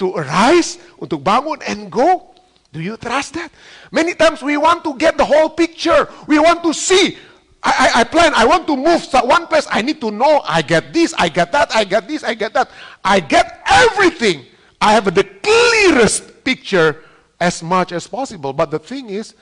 [0.03, 2.35] To arise, untuk bangun and go.
[2.75, 3.49] Do you trust that?
[3.89, 6.11] Many times we want to get the whole picture.
[6.29, 7.17] We want to see.
[7.65, 9.65] I, I, I plan, I want to move to one place.
[9.73, 12.53] I need to know I get this, I get that, I get this, I get
[12.53, 12.69] that.
[13.01, 14.45] I get everything.
[14.79, 17.03] I have the clearest picture
[17.41, 18.53] as much as possible.
[18.53, 19.35] But the thing is,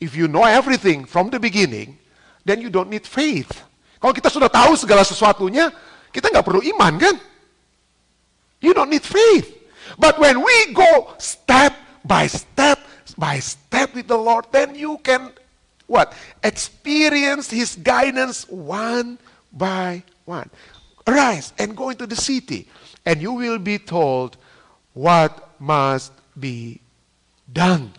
[0.00, 1.98] If you know everything from the beginning,
[2.44, 3.64] then you don't need faith.
[4.02, 5.72] Kalau kita sudah tahu segala sesuatunya,
[6.12, 7.16] kita nggak perlu iman kan?
[8.60, 9.48] You don't need faith.
[9.96, 11.72] But when we go step
[12.04, 12.80] by step
[13.16, 15.32] by step with the Lord, then you can
[15.86, 16.12] what?
[16.42, 19.18] Experience His guidance one
[19.52, 20.50] by one.
[21.06, 22.68] Arise and go into the city,
[23.04, 24.36] and you will be told
[24.96, 26.80] what must be
[27.52, 27.92] done.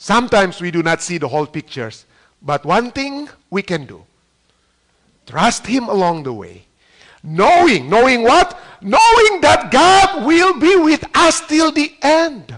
[0.00, 2.06] Sometimes we do not see the whole pictures,
[2.40, 4.02] but one thing we can do
[5.26, 6.64] trust Him along the way.
[7.22, 8.58] Knowing, knowing what?
[8.80, 12.48] Knowing that God will be with us till the end.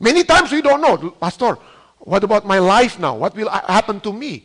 [0.00, 1.56] Many times we don't know, Pastor,
[2.00, 3.14] what about my life now?
[3.14, 4.42] What will happen to me?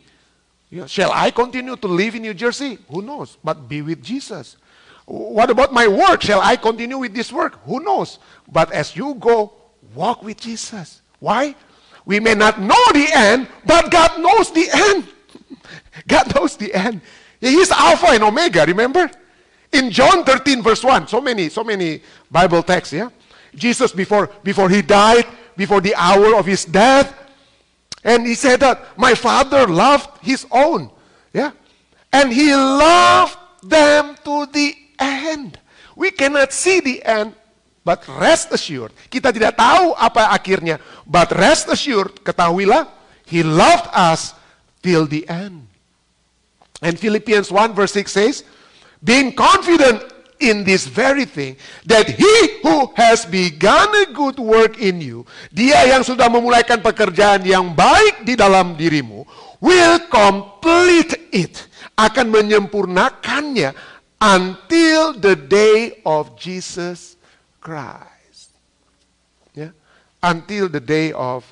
[0.86, 2.78] Shall I continue to live in New Jersey?
[2.88, 3.36] Who knows?
[3.42, 4.56] But be with Jesus.
[5.06, 6.22] What about my work?
[6.22, 7.58] Shall I continue with this work?
[7.66, 8.20] Who knows?
[8.46, 9.52] But as you go,
[9.92, 11.02] walk with Jesus.
[11.18, 11.56] Why?
[12.04, 15.08] We may not know the end, but God knows the end.
[16.08, 17.00] God knows the end.
[17.40, 19.10] He's Alpha and Omega, remember?
[19.72, 23.08] In John 13, verse 1, so many, so many Bible texts, yeah?
[23.54, 27.14] Jesus before before he died, before the hour of his death,
[28.04, 30.90] and he said that my father loved his own.
[31.32, 31.52] Yeah?
[32.12, 35.58] And he loved them to the end.
[35.96, 37.34] We cannot see the end,
[37.82, 40.78] But rest assured, kita tidak tahu apa akhirnya.
[41.02, 42.86] But rest assured, ketahuilah,
[43.26, 44.38] He loved us
[44.82, 45.66] till the end.
[46.82, 48.36] And Philippians 1 verse 6 says,
[49.02, 50.02] being confident
[50.42, 51.54] in this very thing,
[51.86, 55.22] that he who has begun a good work in you,
[55.54, 59.22] dia yang sudah memulaikan pekerjaan yang baik di dalam dirimu,
[59.62, 63.70] will complete it, akan menyempurnakannya
[64.18, 67.14] until the day of Jesus
[67.62, 68.50] Christ.
[69.54, 69.70] Yeah?
[70.22, 71.46] Until the day of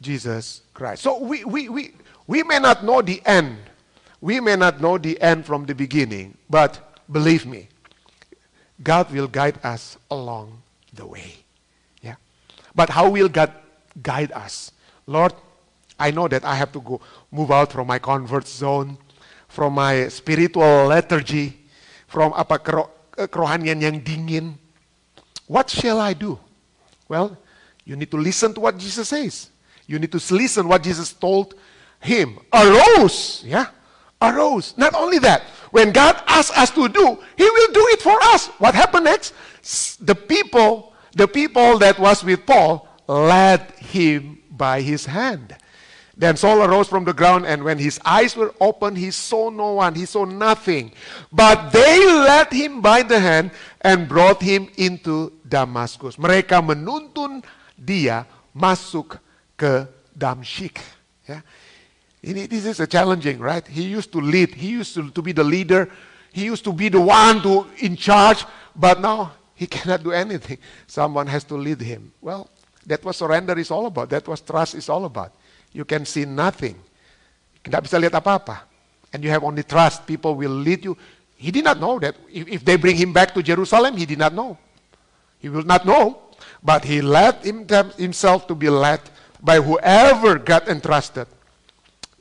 [0.00, 1.02] Jesus Christ.
[1.02, 1.92] So we, we, we,
[2.26, 3.58] we may not know the end.
[4.20, 6.80] We may not know the end from the beginning, but
[7.12, 7.68] believe me,
[8.82, 11.36] God will guide us along the way.
[12.02, 12.16] Yeah.
[12.74, 13.52] But how will God
[14.02, 14.72] guide us?
[15.06, 15.32] Lord,
[15.98, 18.98] I know that I have to go move out from my comfort zone,
[19.48, 21.56] from my spiritual lethargy,
[22.08, 22.60] from apa
[23.16, 24.58] eh, kerohanian yang dingin,
[25.46, 26.38] what shall I do?
[27.08, 27.36] Well,
[27.84, 29.50] you need to listen to what Jesus says.
[29.86, 31.54] You need to listen what Jesus told
[32.00, 32.38] him.
[32.52, 33.66] Arose, yeah?
[34.20, 34.74] Arose.
[34.76, 38.48] Not only that, when God asks us to do, he will do it for us.
[38.58, 39.34] What happened next?
[40.04, 45.56] The people, the people that was with Paul led him by his hand.
[46.16, 49.74] Then Saul arose from the ground, and when his eyes were opened, he saw no
[49.74, 50.92] one, he saw nothing.
[51.30, 53.50] But they led him by the hand
[53.82, 56.16] and brought him into Damascus.
[56.16, 57.44] Mereka menuntun
[57.76, 58.24] dia
[58.56, 59.20] masuk
[59.60, 59.84] ke
[60.16, 60.80] Damsyik.
[62.24, 63.66] Ini, this is a challenging, right?
[63.66, 65.88] He used to lead, he used to, to be the leader,
[66.32, 70.58] he used to be the one to in charge, but now he cannot do anything.
[70.86, 72.12] Someone has to lead him.
[72.20, 72.48] Well,
[72.86, 74.10] that was surrender is all about.
[74.10, 75.32] That was trust is all about.
[75.76, 76.80] You can see nothing.
[77.60, 78.64] Tidak bisa lihat apa-apa.
[79.12, 80.08] And you have only trust.
[80.08, 80.96] People will lead you.
[81.36, 82.16] He did not know that.
[82.32, 84.56] If, if they bring him back to Jerusalem, he did not know.
[85.36, 86.32] He will not know.
[86.64, 89.04] But he led himself to be led
[89.44, 91.28] by whoever God entrusted,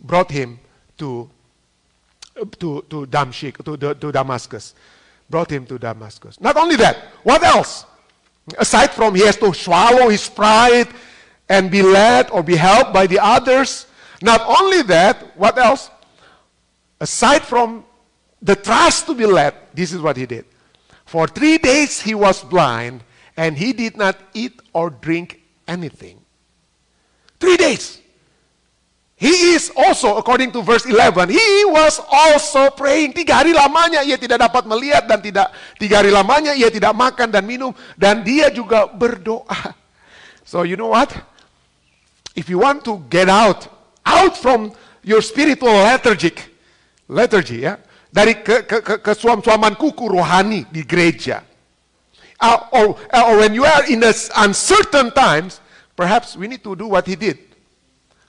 [0.04, 0.60] brought him
[1.00, 1.30] to,
[2.60, 4.76] to, to Damsyik, to, to Damascus.
[5.30, 6.40] Brought him to Damascus.
[6.44, 7.86] Not only that, what else?
[8.60, 10.88] Aside from he has to swallow his pride,
[11.50, 13.86] and be led or be helped by the others.
[14.22, 15.90] Not only that, what else?
[17.00, 17.86] Aside from
[18.42, 20.46] the trust to be led, this is what he did.
[21.06, 23.04] For three days he was blind
[23.38, 26.20] and he did not eat or drink anything.
[27.40, 28.02] Three days.
[29.16, 33.16] He is also, according to verse 11, he was also praying.
[33.16, 37.32] Tiga hari lamanya ia tidak dapat melihat dan tidak tiga hari lamanya ia tidak makan
[37.32, 39.72] dan minum dan dia juga berdoa.
[40.44, 41.16] So you know what?
[42.36, 43.68] If you want to get out,
[44.06, 46.52] out from your spiritual lethargic,
[47.08, 47.80] lethargy ya,
[48.12, 51.42] dari ke, ke, ke, kesuam-suaman kuku rohani di gereja.
[52.36, 55.64] Uh, or, uh, or when you are in this uncertain times,
[55.96, 57.40] perhaps we need to do what he did.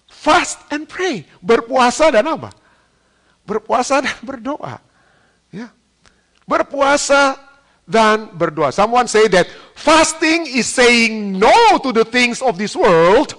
[0.06, 1.26] Fast and pray.
[1.42, 2.54] Berpuasa dan apa?
[3.42, 4.78] Berpuasa dan berdoa.
[5.50, 5.74] Ya.
[6.46, 7.34] Berpuasa
[7.82, 8.70] dan berdoa.
[8.70, 13.34] Someone say that fasting is saying no to the things of this world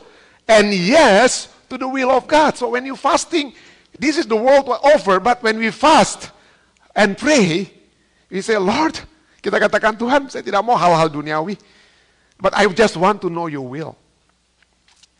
[0.47, 2.57] and yes to the will of God.
[2.57, 3.53] So when you fasting,
[3.99, 6.31] this is the world offer, but when we fast
[6.95, 7.71] and pray,
[8.29, 8.99] we say, Lord,
[9.43, 11.59] kita katakan Tuhan, saya tidak mau hal-hal duniawi,
[12.39, 13.95] but I just want to know your will.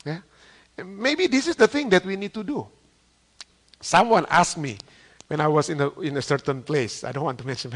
[0.06, 0.24] Yeah?
[0.80, 2.68] Maybe this is the thing that we need to do.
[3.80, 4.78] Someone asked me
[5.28, 7.72] when I was in a, in a certain place, I don't want to mention,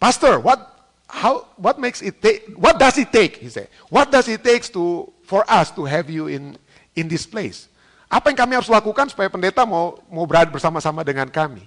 [0.00, 0.74] Pastor, what
[1.08, 4.64] how what makes it take what does it take he said what does it take
[4.72, 6.56] to for us to have you in
[6.94, 7.68] in this place.
[8.08, 11.66] Apa yang kami harus lakukan supaya pendeta mau mau berada bersama-sama dengan kami?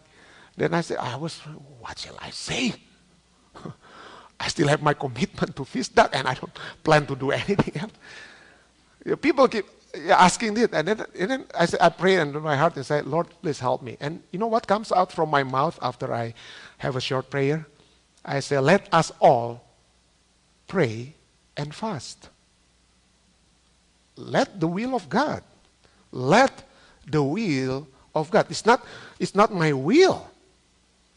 [0.58, 1.38] Then I said, I was,
[1.78, 2.74] what shall I say?
[4.42, 7.94] I still have my commitment to Fisdak and I don't plan to do anything else.
[9.22, 9.66] People keep
[10.10, 13.02] asking this, and then, and then I, said, I pray in my heart and say,
[13.02, 13.96] Lord, please help me.
[14.02, 16.34] And you know what comes out from my mouth after I
[16.80, 17.68] have a short prayer?
[18.26, 19.64] I say, let us all
[20.68, 21.16] pray
[21.56, 22.30] and fast
[24.18, 25.44] let the will of God.
[26.12, 26.64] Let
[27.06, 28.48] the will of God.
[28.50, 28.84] It's not,
[29.20, 30.30] it's not my will.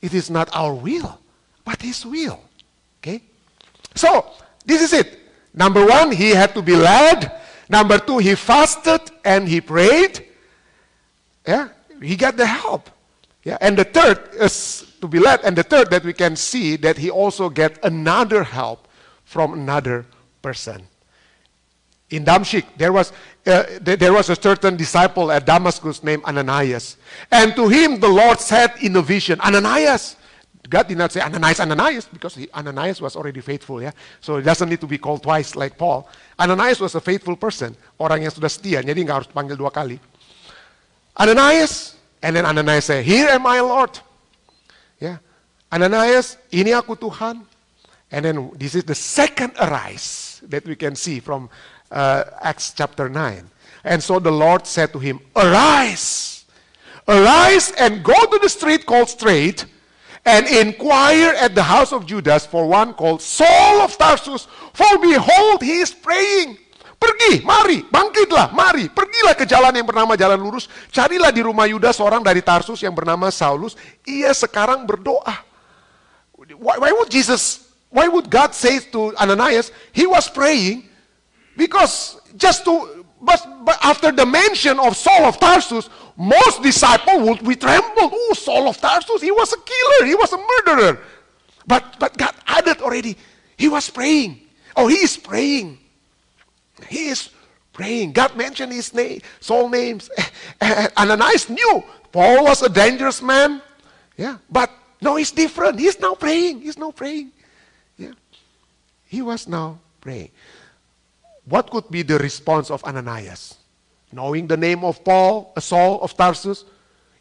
[0.00, 1.18] It is not our will,
[1.64, 2.40] but His will.
[3.00, 3.22] Okay?
[3.94, 4.30] So,
[4.64, 5.18] this is it.
[5.52, 7.32] Number one, he had to be led.
[7.68, 10.26] Number two, he fasted and he prayed.
[11.46, 11.68] Yeah,
[12.00, 12.90] he got the help.
[13.42, 15.40] Yeah, and the third is to be led.
[15.42, 18.86] And the third that we can see that he also get another help
[19.24, 20.06] from another
[20.42, 20.86] person
[22.10, 23.12] in Damsyik, there was,
[23.46, 26.96] uh, there was a certain disciple at Damascus named Ananias.
[27.30, 30.16] And to him the Lord said in a vision, Ananias.
[30.68, 33.90] God did not say Ananias, Ananias, because he, Ananias was already faithful, yeah.
[34.20, 36.08] So it doesn't need to be called twice like Paul.
[36.38, 39.98] Ananias was a faithful person, orang yang sudah setia, jadi nggak harus panggil dua kali.
[41.18, 43.98] Ananias, and then Ananias say, Here am I, Lord.
[45.00, 45.18] Yeah.
[45.72, 47.42] Ananias, ini aku Tuhan.
[48.10, 51.48] And then this is the second arise that we can see from
[51.90, 53.50] uh, Acts chapter 9.
[53.84, 56.44] And so the Lord said to him, Arise,
[57.08, 59.64] arise and go to the street called Straight
[60.24, 65.62] and inquire at the house of Judas for one called Saul of Tarsus, for behold,
[65.62, 66.58] he is praying.
[67.00, 71.96] Pergi, mari, bangkitlah, mari, pergilah ke jalan yang bernama jalan lurus, carilah di rumah Yudas
[71.96, 73.72] seorang dari Tarsus yang bernama Saulus,
[74.04, 75.40] ia sekarang berdoa.
[76.60, 80.89] Why, why would Jesus, why would God say to Ananias, he was praying,
[81.60, 87.46] because just to, but, but after the mention of Saul of Tarsus, most disciples would
[87.46, 88.12] be trembled.
[88.14, 91.02] Oh, Saul of Tarsus, he was a killer, he was a murderer.
[91.66, 93.14] But, but God added already,
[93.58, 94.40] he was praying.
[94.74, 95.78] Oh, he is praying.
[96.88, 97.28] He is
[97.74, 98.12] praying.
[98.12, 100.08] God mentioned his name, Saul names.
[100.96, 103.60] Ananias knew Paul was a dangerous man.
[104.16, 104.70] Yeah, but
[105.02, 105.78] no, he's different.
[105.78, 106.62] He's now praying.
[106.62, 107.32] He's now praying.
[107.98, 108.12] Yeah,
[109.04, 110.30] he was now praying.
[111.48, 113.60] What could be the response of Ananias?
[114.12, 116.66] knowing the name of Paul, uh, Saul of Tarsus.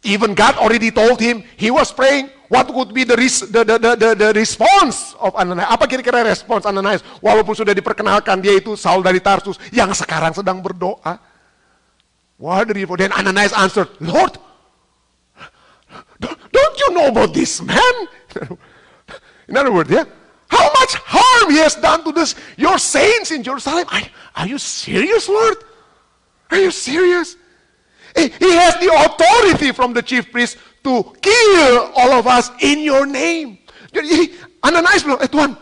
[0.03, 3.77] Even God already told him, he was praying, what would be the, res the, the,
[3.77, 5.67] the, the response of Ananias?
[5.69, 7.03] Apa kira-kira respons Ananias?
[7.19, 11.19] Walaupun sudah diperkenalkan dia itu Saul dari Tarsus yang sekarang sedang berdoa.
[12.39, 14.39] What did he, then Ananias answered, Lord,
[16.55, 17.95] don't you know about this man?
[19.51, 20.07] In other words, yeah,
[20.49, 23.85] how much harm he has done to this, your saints in Jerusalem.
[23.87, 24.01] Are,
[24.35, 25.61] are you serious, Lord?
[26.49, 27.37] Are you serious?
[28.17, 33.05] He has the authority from the chief priest to kill all of us in your
[33.05, 33.61] name.
[34.65, 35.53] Ananias bilang, eh Tuhan,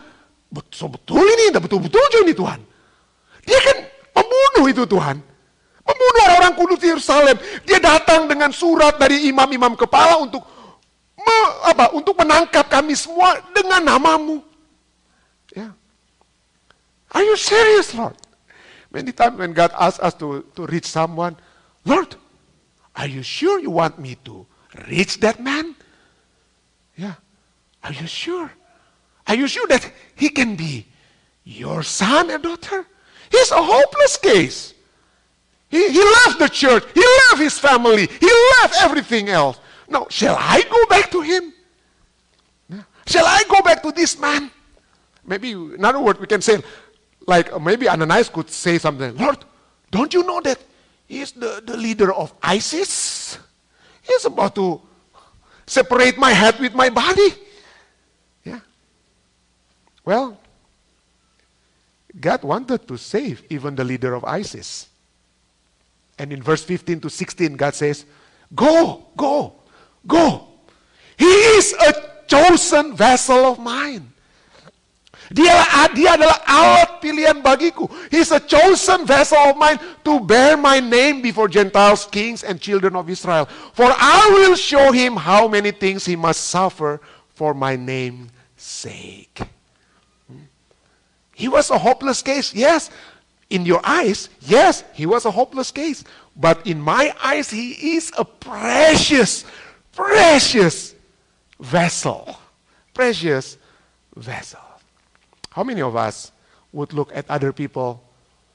[0.48, 2.60] betul-betul ini, betul-betul ini Tuhan.
[3.44, 3.76] Dia kan
[4.16, 5.20] pembunuh itu Tuhan.
[5.84, 7.36] Pembunuh orang-orang kudus di Yerusalem.
[7.68, 10.44] Dia datang dengan surat dari imam-imam kepala untuk
[11.16, 14.47] me, apa, untuk menangkap kami semua dengan namamu.
[17.12, 18.16] Are you serious, Lord?
[18.90, 21.36] Many times when God asks us to, to reach someone,
[21.84, 22.16] Lord,
[22.98, 24.44] Are you sure you want me to
[24.88, 25.76] reach that man?
[26.96, 27.14] Yeah.
[27.84, 28.50] Are you sure?
[29.28, 30.84] Are you sure that he can be
[31.44, 32.84] your son and daughter?
[33.30, 34.74] He's a hopeless case.
[35.68, 36.82] He, he left the church.
[36.92, 38.08] He left his family.
[38.08, 38.30] He
[38.60, 39.60] left everything else.
[39.88, 41.52] Now, shall I go back to him?
[42.68, 42.82] Yeah.
[43.06, 44.50] Shall I go back to this man?
[45.24, 46.60] Maybe, in other words, we can say,
[47.28, 49.44] like uh, maybe Ananias could say something, Lord,
[49.90, 50.58] don't you know that
[51.06, 53.38] He's the, the leader of ISIS.
[54.02, 54.80] He's about to
[55.66, 57.28] separate my head with my body.
[58.44, 58.60] Yeah.
[60.04, 60.38] Well,
[62.18, 64.88] God wanted to save even the leader of ISIS.
[66.18, 68.04] And in verse 15 to 16, God says,
[68.54, 69.54] Go, go,
[70.06, 70.48] go.
[71.16, 71.92] He is a
[72.26, 74.12] chosen vessel of mine.
[75.28, 75.60] Dia,
[75.92, 77.84] dia adalah alat pilihan bagiku.
[78.08, 82.96] He's a chosen vessel of mine to bear my name before Gentiles, kings, and children
[82.96, 83.44] of Israel.
[83.76, 87.00] For I will show him how many things he must suffer
[87.36, 89.44] for my name's sake.
[90.32, 90.48] Hmm?
[91.36, 92.88] He was a hopeless case, yes.
[93.52, 96.04] In your eyes, yes, he was a hopeless case.
[96.36, 99.44] But in my eyes, he is a precious,
[99.92, 100.94] precious
[101.60, 102.36] vessel.
[102.94, 103.56] Precious
[104.16, 104.67] vessel.
[105.58, 106.30] How many of us
[106.70, 107.98] would look at other people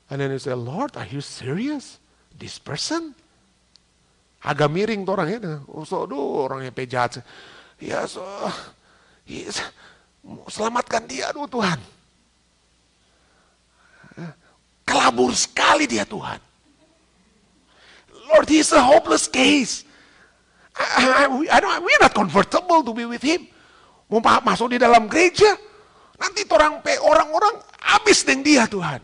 [0.07, 1.99] and then you say, Lord, are you serious?
[2.31, 3.11] This person?
[4.39, 5.59] Agak miring tuh orangnya.
[5.67, 7.19] Oh, so, aduh, orangnya pejat.
[7.83, 8.23] Ya, so,
[9.27, 9.59] yes,
[10.47, 11.75] selamatkan dia, aduh Tuhan.
[14.87, 16.39] Kelabur sekali dia Tuhan.
[18.31, 19.83] Lord, he is a hopeless case.
[20.71, 23.43] I, I, I don't, we're not comfortable to be with him.
[24.07, 25.59] Mau masuk di dalam gereja,
[26.19, 29.01] Nanti orang orang-orang habis dengan dia Tuhan.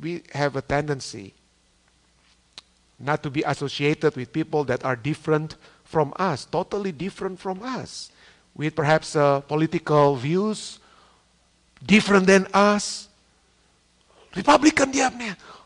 [0.00, 1.32] We have a tendency
[3.00, 8.12] not to be associated with people that are different from us, totally different from us,
[8.52, 10.78] with perhaps uh, political views
[11.84, 13.08] different than us.
[14.34, 15.08] Republican dia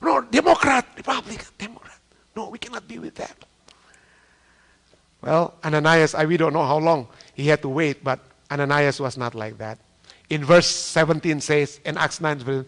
[0.01, 1.99] no, Democrat, Republican, Democrat.
[2.36, 3.34] No, we cannot be with them.
[5.21, 9.16] Well, Ananias, I, we don't know how long he had to wait, but Ananias was
[9.16, 9.79] not like that.
[10.31, 12.66] In verse 17 says, in Acts 9,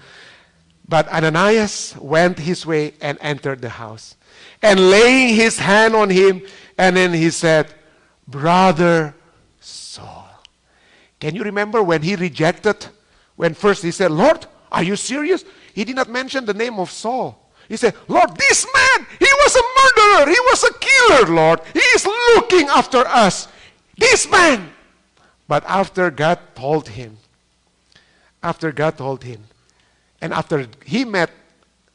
[0.88, 4.16] but Ananias went his way and entered the house.
[4.62, 6.42] And laying his hand on him,
[6.76, 7.72] and then he said,
[8.26, 9.14] Brother
[9.60, 10.28] Saul.
[11.20, 12.86] Can you remember when he rejected?
[13.36, 15.44] When first he said, Lord, are you serious?
[15.74, 17.52] He did not mention the name of Saul.
[17.68, 20.30] He said, Lord, this man, he was a murderer.
[20.30, 21.60] He was a killer, Lord.
[21.72, 23.48] He is looking after us.
[23.96, 24.70] This man.
[25.48, 27.18] But after God told him,
[28.42, 29.44] after God told him,
[30.20, 31.30] and after he met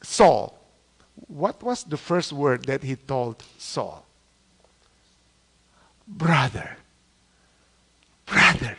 [0.02, 0.58] Saul,
[1.26, 4.04] what was the first word that he told Saul?
[6.06, 6.76] Brother,
[8.26, 8.78] brother,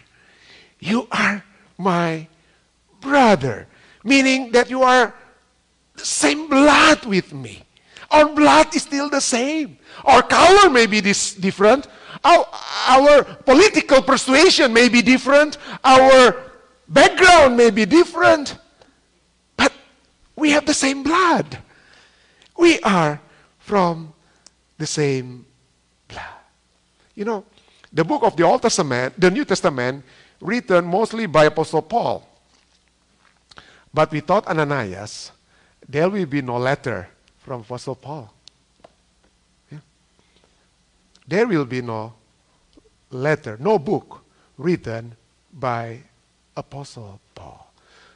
[0.80, 1.44] you are
[1.78, 2.28] my
[3.02, 3.68] brother.
[4.04, 5.14] Meaning that you are
[5.96, 7.64] the same blood with me.
[8.10, 9.78] Our blood is still the same.
[10.06, 11.88] Our color may be this different.
[12.24, 12.48] Our,
[12.88, 15.58] our political persuasion may be different.
[15.84, 16.36] Our
[16.88, 18.58] background may be different.
[19.56, 19.74] But
[20.36, 21.58] we have the same blood.
[22.58, 23.20] We are
[23.60, 24.14] from
[24.78, 25.46] the same
[26.08, 26.42] blood.
[27.14, 27.46] You know,
[27.92, 30.04] the book of the Old Testament, the New Testament,
[30.40, 32.28] written mostly by Apostle Paul.
[33.94, 35.32] But we taught Ananias
[35.88, 37.08] there will be no letter
[37.48, 38.28] from Apostle Paul.
[39.72, 39.80] Yeah.
[41.26, 42.12] There will be no
[43.10, 44.20] letter, no book
[44.58, 45.16] written
[45.54, 46.04] by
[46.58, 47.72] Apostle Paul.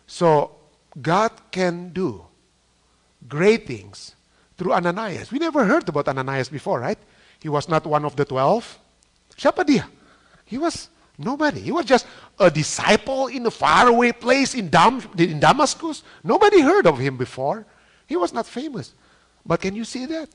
[0.05, 0.51] So
[1.01, 2.25] God can do
[3.29, 4.15] great things
[4.57, 5.31] through Ananias.
[5.31, 6.99] We never heard about Ananias before, right?
[7.39, 8.67] He was not one of the twelve.
[9.37, 9.87] Siapa dia?
[10.43, 11.61] He was nobody.
[11.61, 12.05] He was just
[12.37, 16.03] a disciple in a faraway place in, Dam- in Damascus.
[16.21, 17.65] Nobody heard of him before.
[18.07, 18.91] He was not famous.
[19.45, 20.29] But can you see that?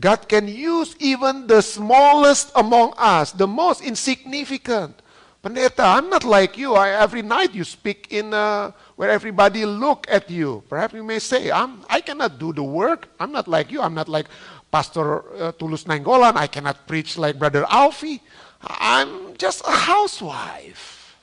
[0.00, 5.02] God can use even the smallest among us, the most insignificant.
[5.42, 6.74] Pendeta, I'm not like you.
[6.74, 10.62] I, every night you speak in uh, where everybody look at you.
[10.68, 13.08] Perhaps you may say, I'm, I cannot do the work.
[13.18, 13.80] I'm not like you.
[13.80, 14.26] I'm not like
[14.70, 16.36] Pastor uh, Tulus Nainggolan.
[16.36, 18.20] I cannot preach like Brother Alfie.
[18.60, 21.16] I'm just a housewife.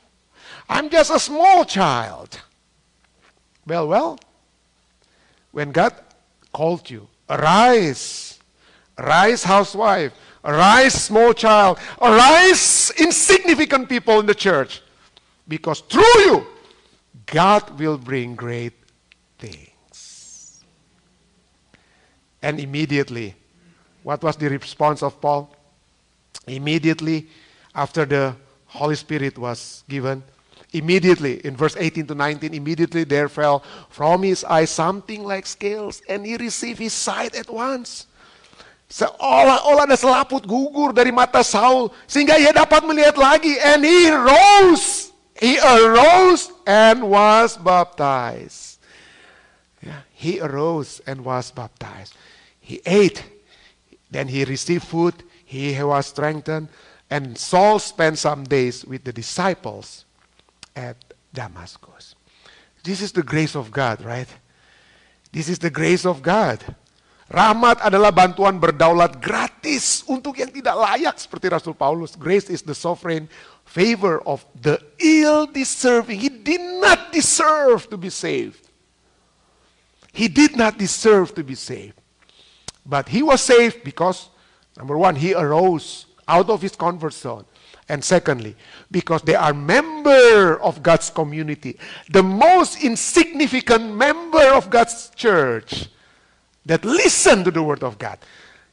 [0.69, 2.39] I'm just a small child.
[3.67, 4.19] Well, well,
[5.51, 5.93] when God
[6.53, 8.25] called you, arise
[8.97, 10.13] Arise, housewife.
[10.43, 11.79] Arise, small child.
[12.01, 14.81] Arise, insignificant people in the church.
[15.47, 16.47] Because through you,
[17.25, 18.73] God will bring great
[19.37, 20.63] things.
[22.41, 23.35] And immediately,
[24.03, 25.53] what was the response of Paul?
[26.47, 27.27] Immediately
[27.73, 28.35] after the
[28.67, 30.23] Holy Spirit was given,
[30.75, 36.01] immediately in verse 18 to 19, immediately there fell from his eyes something like scales,
[36.09, 38.07] and he received his sight at once.
[38.85, 45.09] Seolah-olah ada selaput gugur dari mata Saul sehingga ia dapat melihat lagi and he rose.
[45.35, 48.77] He arose and was baptized.
[49.81, 52.13] Yeah, he arose and was baptized.
[52.61, 53.25] He ate
[54.13, 56.69] then he received food he was strengthened
[57.09, 60.04] and Saul spent some days with the disciples
[60.75, 60.99] at
[61.33, 62.15] Damascus
[62.83, 64.29] this is the grace of God right
[65.31, 66.63] this is the grace of God
[67.25, 72.13] Rahmat adalah bantuan berdaulat gratis untuk yang tidak layak seperti Rasul Paulus.
[72.13, 73.25] Grace is the sovereign
[73.65, 76.21] favor of the ill-deserving.
[76.21, 78.61] He did not deserve to be saved.
[80.13, 81.97] He did not deserve to be saved.
[82.85, 84.29] But he was saved because,
[84.77, 87.49] number one, he arose out of his comfort zone.
[87.85, 88.57] And secondly,
[88.89, 91.77] because they are member of God's community,
[92.09, 95.85] the most insignificant member of God's church
[96.65, 98.17] that listen to the word of God.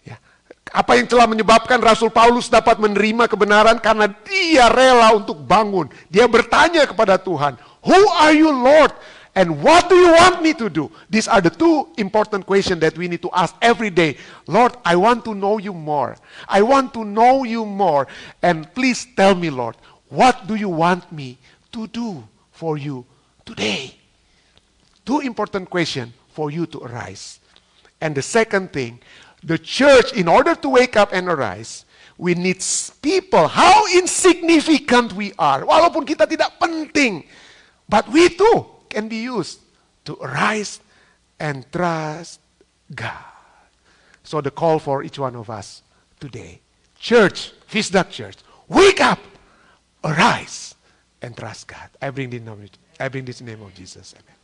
[0.09, 0.17] Ya.
[0.73, 5.93] Apa yang telah menyebabkan Rasul Paulus dapat menerima kebenaran karena dia rela untuk bangun.
[6.09, 8.97] Dia bertanya kepada Tuhan, "Who are you, Lord?"
[9.35, 10.93] And what do you want me to do?
[11.09, 14.19] These are the two important questions that we need to ask every day.
[14.47, 16.17] Lord, I want to know you more.
[16.49, 18.07] I want to know you more.
[18.43, 19.77] And please tell me, Lord,
[20.11, 21.39] what do you want me
[21.73, 23.07] to do for you
[23.47, 23.97] today?
[25.07, 27.41] Two important questions for you to arise.
[28.03, 29.01] And the second thing,
[29.43, 31.87] the church, in order to wake up and arise,
[32.19, 32.63] we need
[33.01, 33.49] people.
[33.49, 35.65] How insignificant we are.
[35.65, 37.25] Walaupun kita tidak penting.
[37.89, 39.65] But we too can be used
[40.05, 40.79] to arise
[41.41, 42.39] and trust
[42.95, 43.25] God.
[44.23, 45.83] So the call for each one of us
[46.21, 46.61] today.
[47.01, 48.39] Church, Visdak Church,
[48.69, 49.19] wake up,
[50.05, 50.77] arise,
[51.21, 51.91] and trust God.
[52.01, 52.43] I bring this,
[53.01, 54.15] I bring this name of Jesus.
[54.15, 54.37] Amen.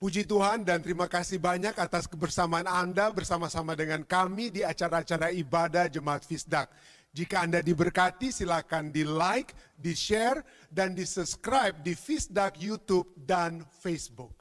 [0.00, 5.92] Puji Tuhan dan terima kasih banyak atas kebersamaan Anda bersama-sama dengan kami di acara-acara ibadah
[5.92, 6.72] Jemaat Fisdak.
[7.10, 13.66] Jika Anda diberkati silakan di like, di share, dan di subscribe di Fisdak YouTube dan
[13.82, 14.39] Facebook.